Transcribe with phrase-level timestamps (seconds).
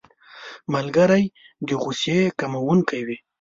[0.73, 1.25] ملګری
[1.67, 3.17] د غوسې کمونکی وي